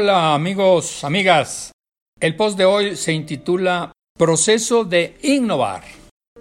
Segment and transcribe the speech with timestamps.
[0.00, 1.72] Hola amigos, amigas.
[2.20, 5.82] El post de hoy se intitula Proceso de innovar.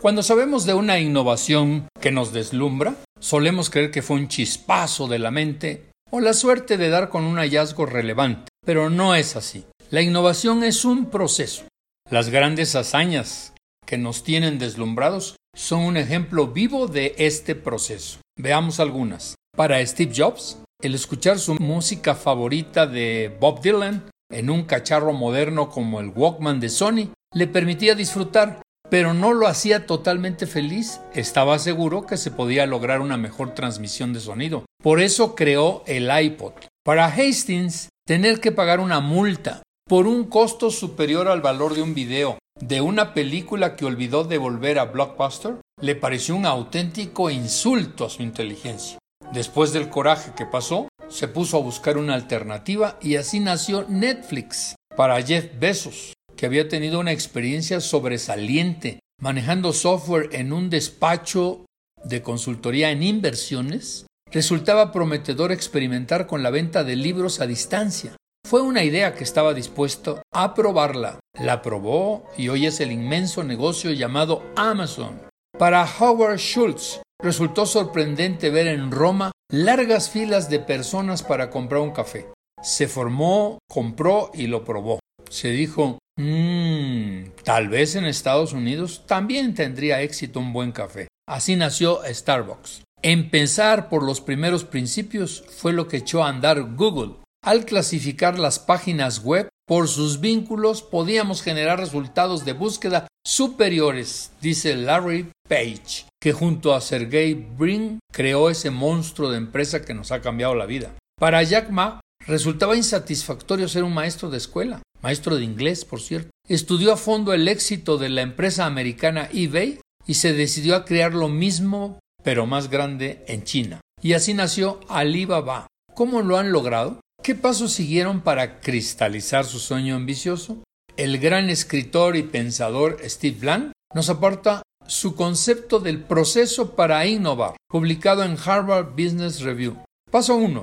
[0.00, 5.20] Cuando sabemos de una innovación que nos deslumbra, solemos creer que fue un chispazo de
[5.20, 9.64] la mente o la suerte de dar con un hallazgo relevante, pero no es así.
[9.88, 11.62] La innovación es un proceso.
[12.10, 13.52] Las grandes hazañas
[13.86, 18.18] que nos tienen deslumbrados son un ejemplo vivo de este proceso.
[18.36, 19.36] Veamos algunas.
[19.56, 25.70] Para Steve Jobs, el escuchar su música favorita de Bob Dylan en un cacharro moderno
[25.70, 28.60] como el Walkman de Sony le permitía disfrutar,
[28.90, 31.00] pero no lo hacía totalmente feliz.
[31.14, 34.66] Estaba seguro que se podía lograr una mejor transmisión de sonido.
[34.82, 36.52] Por eso creó el iPod.
[36.84, 41.94] Para Hastings, tener que pagar una multa por un costo superior al valor de un
[41.94, 48.10] video de una película que olvidó devolver a Blockbuster le pareció un auténtico insulto a
[48.10, 48.98] su inteligencia.
[49.34, 54.76] Después del coraje que pasó, se puso a buscar una alternativa y así nació Netflix
[54.96, 61.66] para Jeff Bezos, que había tenido una experiencia sobresaliente manejando software en un despacho
[62.04, 64.06] de consultoría en inversiones.
[64.30, 68.14] Resultaba prometedor experimentar con la venta de libros a distancia.
[68.48, 71.18] Fue una idea que estaba dispuesto a probarla.
[71.40, 75.20] La probó y hoy es el inmenso negocio llamado Amazon.
[75.58, 81.92] Para Howard Schultz, Resultó sorprendente ver en Roma largas filas de personas para comprar un
[81.92, 82.26] café.
[82.62, 85.00] Se formó, compró y lo probó.
[85.30, 91.08] Se dijo, mmm, tal vez en Estados Unidos también tendría éxito un buen café.
[91.26, 92.82] Así nació Starbucks.
[93.00, 97.14] Empezar por los primeros principios fue lo que echó a andar Google.
[97.42, 104.76] Al clasificar las páginas web por sus vínculos, podíamos generar resultados de búsqueda superiores, dice
[104.76, 110.22] Larry Page que junto a Sergey Brin creó ese monstruo de empresa que nos ha
[110.22, 110.94] cambiado la vida.
[111.20, 116.30] Para Jack Ma resultaba insatisfactorio ser un maestro de escuela, maestro de inglés, por cierto.
[116.48, 121.12] Estudió a fondo el éxito de la empresa americana eBay y se decidió a crear
[121.12, 123.82] lo mismo, pero más grande, en China.
[124.00, 125.66] Y así nació Alibaba.
[125.92, 127.00] ¿Cómo lo han logrado?
[127.22, 130.56] ¿Qué pasos siguieron para cristalizar su sueño ambicioso?
[130.96, 137.56] El gran escritor y pensador Steve Blank nos aporta su concepto del proceso para innovar,
[137.68, 139.76] publicado en Harvard Business Review.
[140.10, 140.62] Paso 1.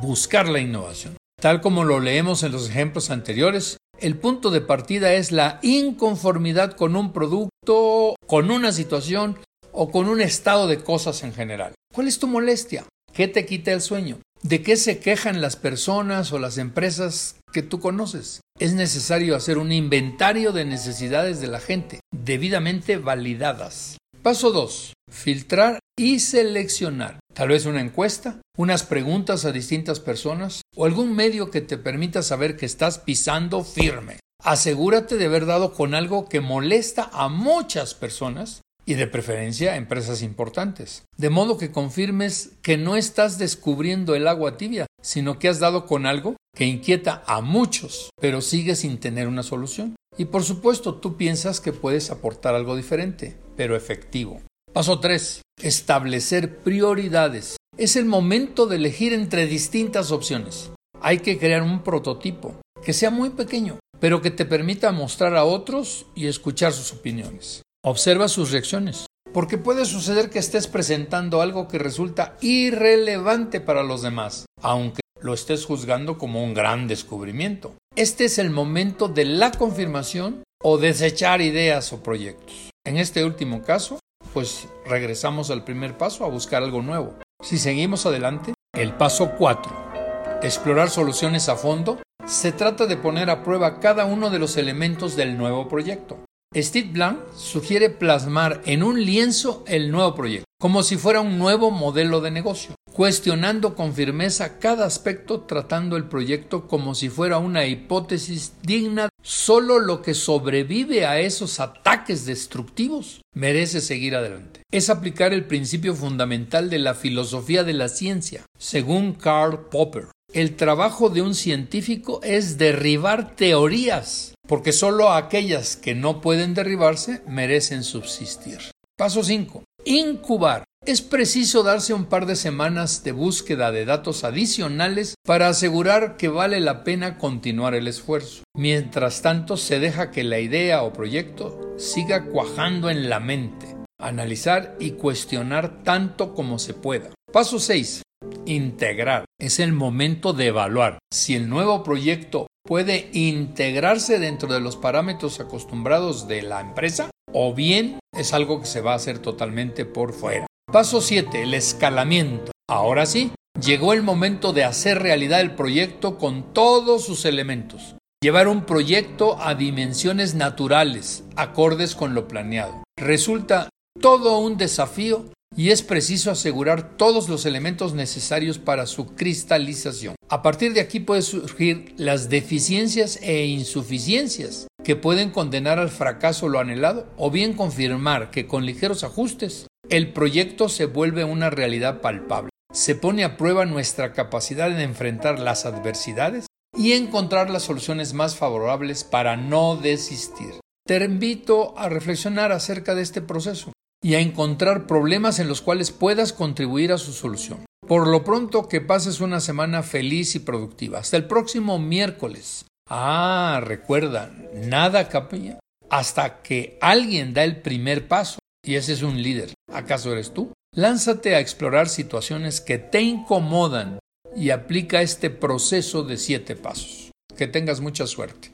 [0.00, 1.16] Buscar la innovación.
[1.40, 6.74] Tal como lo leemos en los ejemplos anteriores, el punto de partida es la inconformidad
[6.74, 9.38] con un producto, con una situación
[9.72, 11.74] o con un estado de cosas en general.
[11.92, 12.84] ¿Cuál es tu molestia?
[13.12, 14.18] ¿Qué te quita el sueño?
[14.42, 18.40] ¿De qué se quejan las personas o las empresas que tú conoces?
[18.60, 23.98] Es necesario hacer un inventario de necesidades de la gente, debidamente validadas.
[24.22, 24.92] Paso 2.
[25.10, 27.18] Filtrar y seleccionar.
[27.34, 32.22] Tal vez una encuesta, unas preguntas a distintas personas o algún medio que te permita
[32.22, 34.20] saber que estás pisando firme.
[34.42, 40.22] Asegúrate de haber dado con algo que molesta a muchas personas y de preferencia empresas
[40.22, 41.02] importantes.
[41.18, 45.84] De modo que confirmes que no estás descubriendo el agua tibia, sino que has dado
[45.84, 49.94] con algo que inquieta a muchos, pero sigue sin tener una solución.
[50.16, 54.40] Y por supuesto tú piensas que puedes aportar algo diferente, pero efectivo.
[54.72, 55.42] Paso 3.
[55.60, 57.58] Establecer prioridades.
[57.76, 60.70] Es el momento de elegir entre distintas opciones.
[61.02, 65.44] Hay que crear un prototipo que sea muy pequeño, pero que te permita mostrar a
[65.44, 67.60] otros y escuchar sus opiniones.
[67.84, 74.02] Observa sus reacciones, porque puede suceder que estés presentando algo que resulta irrelevante para los
[74.02, 77.74] demás, aunque lo estés juzgando como un gran descubrimiento.
[77.94, 82.70] Este es el momento de la confirmación o desechar ideas o proyectos.
[82.84, 84.00] En este último caso,
[84.34, 87.14] pues regresamos al primer paso a buscar algo nuevo.
[87.44, 90.40] Si seguimos adelante, el paso 4.
[90.42, 92.02] Explorar soluciones a fondo.
[92.26, 96.18] Se trata de poner a prueba cada uno de los elementos del nuevo proyecto.
[96.54, 101.70] Steve Blank sugiere plasmar en un lienzo el nuevo proyecto, como si fuera un nuevo
[101.70, 107.66] modelo de negocio, cuestionando con firmeza cada aspecto tratando el proyecto como si fuera una
[107.66, 109.10] hipótesis digna.
[109.22, 114.62] Solo lo que sobrevive a esos ataques destructivos merece seguir adelante.
[114.72, 120.06] Es aplicar el principio fundamental de la filosofía de la ciencia, según Karl Popper.
[120.32, 127.22] El trabajo de un científico es derribar teorías, porque solo aquellas que no pueden derribarse
[127.28, 128.58] merecen subsistir.
[128.96, 129.62] Paso 5.
[129.84, 130.64] Incubar.
[130.84, 136.28] Es preciso darse un par de semanas de búsqueda de datos adicionales para asegurar que
[136.28, 138.42] vale la pena continuar el esfuerzo.
[138.56, 143.76] Mientras tanto, se deja que la idea o proyecto siga cuajando en la mente.
[144.00, 147.10] Analizar y cuestionar tanto como se pueda.
[147.32, 148.02] Paso 6.
[148.46, 149.24] Integrar.
[149.38, 155.40] Es el momento de evaluar si el nuevo proyecto puede integrarse dentro de los parámetros
[155.40, 160.12] acostumbrados de la empresa o bien es algo que se va a hacer totalmente por
[160.12, 160.46] fuera.
[160.70, 161.44] Paso 7.
[161.44, 162.52] El escalamiento.
[162.68, 167.96] Ahora sí, llegó el momento de hacer realidad el proyecto con todos sus elementos.
[168.20, 172.82] Llevar un proyecto a dimensiones naturales, acordes con lo planeado.
[172.98, 175.24] Resulta todo un desafío
[175.56, 180.17] y es preciso asegurar todos los elementos necesarios para su cristalización.
[180.30, 186.48] A partir de aquí pueden surgir las deficiencias e insuficiencias que pueden condenar al fracaso
[186.48, 192.02] lo anhelado o bien confirmar que con ligeros ajustes el proyecto se vuelve una realidad
[192.02, 192.50] palpable.
[192.74, 196.46] Se pone a prueba nuestra capacidad de enfrentar las adversidades
[196.76, 200.60] y encontrar las soluciones más favorables para no desistir.
[200.86, 203.72] Te invito a reflexionar acerca de este proceso
[204.02, 207.67] y a encontrar problemas en los cuales puedas contribuir a su solución.
[207.88, 210.98] Por lo pronto, que pases una semana feliz y productiva.
[210.98, 212.66] Hasta el próximo miércoles.
[212.90, 215.58] Ah, recuerda, nada cambia
[215.90, 219.54] hasta que alguien da el primer paso y ese es un líder.
[219.72, 220.52] ¿Acaso eres tú?
[220.74, 223.98] Lánzate a explorar situaciones que te incomodan
[224.36, 227.10] y aplica este proceso de siete pasos.
[227.36, 228.52] Que tengas mucha suerte.